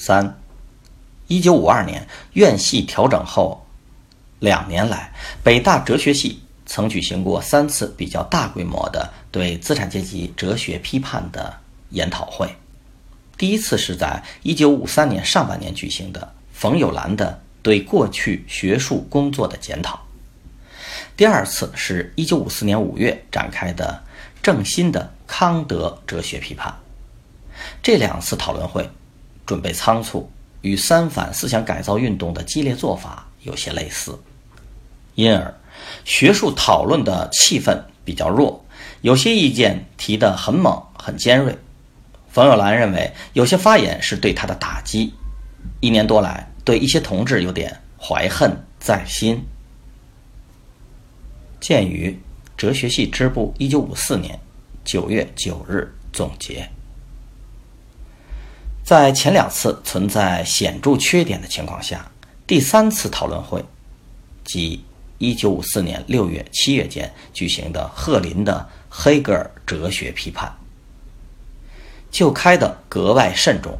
[0.00, 0.40] 三，
[1.26, 3.66] 一九五二年院系调整后，
[4.38, 5.12] 两年来，
[5.44, 11.54] 北大哲学系曾举行过三次比较大规模的对资产阶级哲学批判的
[11.90, 12.48] 研讨会。
[13.36, 20.00] 第一次是在一九五三年上半年举行的冯友兰的对过去学术工作的检讨。
[21.14, 24.02] 第二次是一九五四年五月展开的
[24.42, 26.74] 郑新的康德哲学批判。
[27.82, 28.88] 这两次讨论会。
[29.50, 34.16] 准备仓促，与三反思想改造运动的激烈做法有些类似，
[35.16, 35.52] 因而
[36.04, 38.64] 学术讨论的气氛比较弱，
[39.00, 41.58] 有些意见提得很猛很尖锐。
[42.28, 45.12] 冯友兰认为有些发言是对他的打击，
[45.80, 49.44] 一年多来对一些同志有点怀恨在心。
[51.60, 52.16] 鉴于
[52.56, 54.38] 哲学系支部一九五四年
[54.84, 56.70] 九月九日总结。
[58.90, 62.10] 在前两次存在显著缺点的情况下，
[62.44, 63.64] 第三次讨论会，
[64.44, 64.84] 即
[65.20, 70.52] 1954年6月、7月间举行的赫林的黑格尔哲学批判，
[72.10, 73.78] 就开得格外慎重，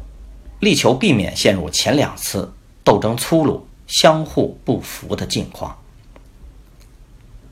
[0.61, 5.77] 力求避免陷入前两次斗争粗鲁、相互不服的境况。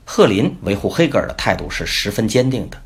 [0.06, 2.82] 赫林维护黑格尔的态度是十分坚定的，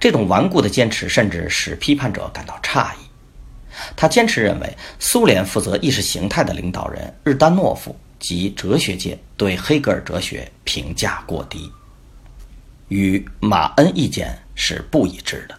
[0.00, 3.04] 这种顽固的坚持甚至使批判者感到诧异。
[3.96, 11.70] 他坚持认为，苏联负责意识形态的领导人日丹诺夫及哲学界对黑格尔哲学评价过低，
[12.88, 15.58] 与马恩意见是不一致的。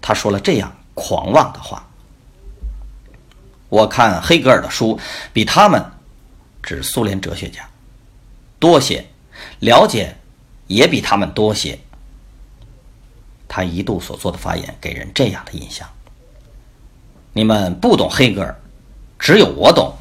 [0.00, 1.86] 他说了这样狂妄的话
[3.68, 4.98] ：“我看黑格尔的书
[5.32, 5.84] 比他们，
[6.62, 7.68] 指苏联哲学家，
[8.58, 9.04] 多些，
[9.58, 10.16] 了解
[10.66, 11.78] 也比他们多些。”
[13.46, 15.88] 他一度所做的发言给人这样的印象。
[17.32, 18.60] 你们不懂黑格尔，
[19.18, 19.94] 只有我懂。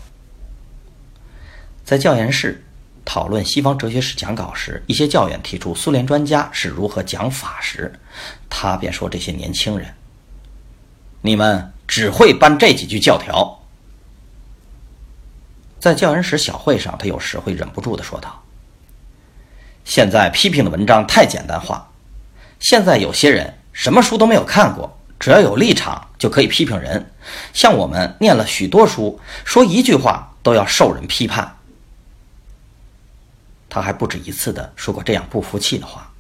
[1.86, 2.64] 在教研室
[3.06, 7.94] 讨论西方哲学史讲稿时，一些教员提出苏联专家是如何讲法时，
[8.50, 9.94] 他便说：“这些年轻人，
[11.22, 13.60] 你们只会搬这几句教条。”
[15.80, 18.44] 在教研室小会上，他有时会忍不住的说道
[19.86, 21.90] ：“现在批评的文章太简单化，
[22.60, 27.12] 现在有些人什么书都没有看过。”只要有立场就可以批评人，
[27.54, 31.56] 像我们念了许多书，说一句话都要受人批判。
[33.70, 36.12] 他还不止一次的说过这样不服气的话：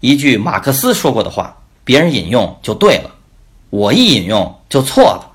[0.00, 3.10] 一句马克思说过的话，别人引用就对了，
[3.70, 5.32] 我一引用就错了；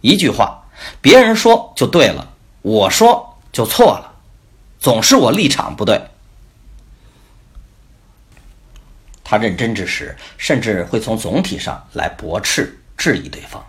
[0.00, 0.64] 一句话，
[1.00, 4.12] 别人说就对了，我说就错了，
[4.78, 6.00] 总是我立场不对。
[9.32, 13.64] 他认真之时，甚至会从总体上来驳斥、质疑对方。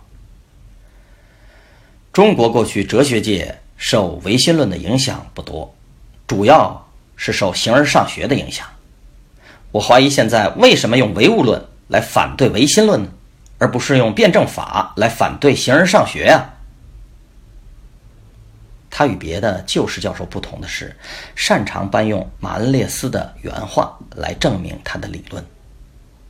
[2.12, 5.74] 中国过去哲学界受唯心论的影响不多，
[6.26, 6.86] 主要
[7.16, 8.66] 是受形而上学的影响。
[9.72, 13.08] 我怀疑现在为什么用唯物论来反对唯心论呢？
[13.56, 16.50] 而不是用辩证法来反对形而上学呀？
[18.90, 20.94] 他与别的旧式教授不同的是，
[21.34, 25.42] 擅长搬用马恩列斯的原话来证明他的理论。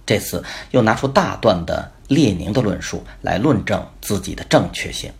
[0.06, 5.12] 这次又拿出大段的列宁的论述来论证自己的正确性。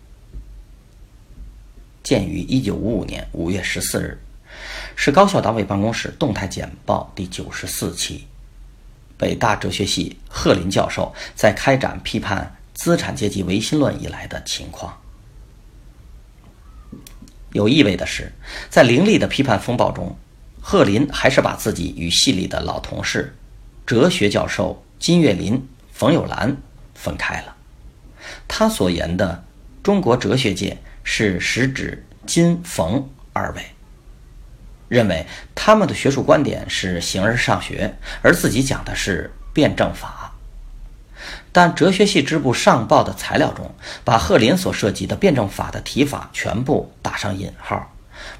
[2.03, 4.21] 鉴于一九五五年五月十四日
[4.95, 8.27] 是高校党委办公室动态简报第九十四期，
[9.17, 14.95] 北大哲学系贺林教授在开展批判资产阶级唯心论以来的情况。
[17.53, 18.31] 有意味的是，
[18.69, 20.15] 在凌厉的批判风暴中，
[20.61, 23.35] 贺林还是把自己与系里的老同事。
[23.85, 26.57] 哲学教授金岳霖、冯友兰
[26.93, 27.55] 分开了。
[28.47, 29.43] 他所言的
[29.83, 33.63] 中国哲学界是实指金、冯二位，
[34.87, 40.31] 认为他们的学术观点是形而上学，而自己讲的是辩证法。
[41.51, 43.73] 但哲学系支部上报的材料中，
[44.03, 47.93] 把贺林所涉及的辩证法的提法全部打上引号，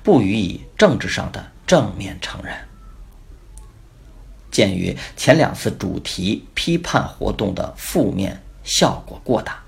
[0.04, 2.54] 不予以政治上的正面承认。
[4.56, 9.62] 鉴于前两次主题批判活动的负面效果过大，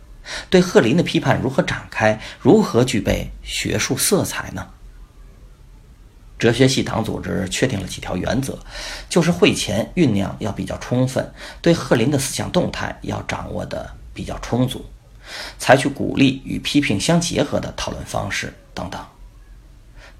[0.49, 4.65] 对贺林的批判如何展开，如何具备学术色彩呢？
[6.39, 8.57] 哲学系党组织确定了几条原则，
[9.09, 11.29] 就是会前酝酿要比较充分，
[11.61, 14.85] 对贺林的思想动态要掌握的比较充足，
[15.59, 19.03] 采取鼓励与批评相结合的讨论方式等等。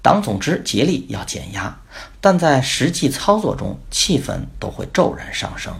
[0.00, 1.80] 党总支竭力要减压，
[2.20, 5.74] 但在实际操作中，气氛都会骤然上升。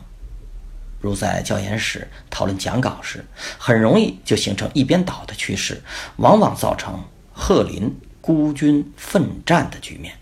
[1.00, 3.24] 如在教研室讨论讲稿时，
[3.56, 5.80] 很容易就形成一边倒的趋势，
[6.16, 10.14] 往往造成贺林孤军奋战的局面。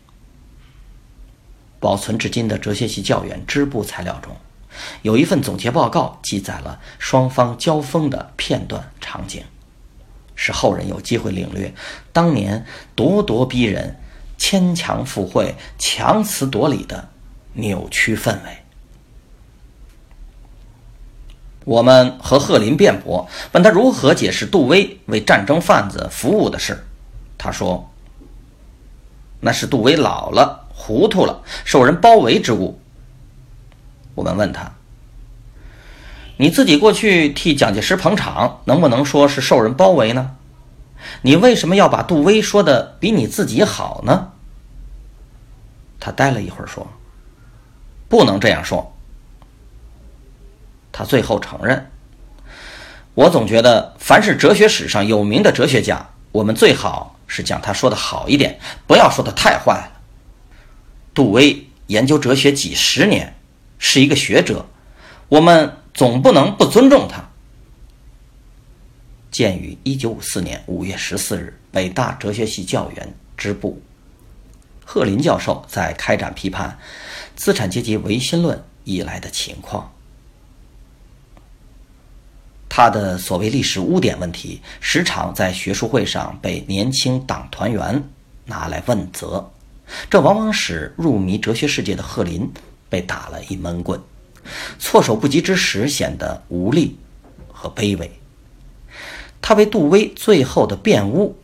[1.81, 4.37] 保存至今的哲学系教员支部材料中，
[5.00, 9.43] 有一份总结报告，记载了双方交锋的片段场景。
[10.36, 11.74] 使后人有机会领略
[12.12, 13.98] 当年咄咄逼人、
[14.38, 17.08] 牵强附会、强词夺理的
[17.54, 18.58] 扭曲氛围。
[21.64, 26.86] 我们和贺林辩驳，问他如何解释杜威为战争贩子服务的事。
[27.36, 27.90] 他说
[29.40, 32.78] ：“那是杜威老了、糊涂了、受人包围之物。”
[34.14, 34.75] 我们问他。
[36.38, 40.36] 你自己过去替蒋介石捧场，能不能说是受人包围呢？
[41.22, 44.32] 你为什么要把杜威说的比你自己好呢？
[45.98, 46.86] 他呆了一会儿，说
[48.08, 48.94] ：“不能这样说。”
[50.92, 51.90] 他最后承认
[53.14, 59.92] ：“我总觉得，凡是哲学史上有名的哲学家，我们最好是将他说的好一点，不要说的太坏了。
[61.14, 63.34] 杜威研究哲学几十年，
[63.78, 64.66] 是一个学者，
[65.28, 67.25] 我们。”总不能不尊重他。
[69.32, 73.82] 鉴于一九五四年五月十四日北大哲学系教员支部
[74.84, 76.78] 贺林教授在开展批判
[77.34, 79.90] 资产阶级唯心论以来的情况，
[82.69, 88.02] 他的所谓历史污点问题，时常在学术会上被年轻党团员
[88.44, 89.50] 拿来问责，
[90.08, 92.48] 这往往使入迷哲学世界的贺林
[92.88, 94.00] 被打了一闷棍。
[94.78, 96.98] 措手不及之时，显得无力
[97.52, 98.10] 和卑微。
[99.40, 101.37] 他为杜威最后的辩污，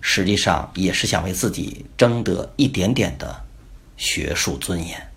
[0.00, 3.44] 实际上也是想为自己争得一点点的
[3.96, 5.13] 学术尊严。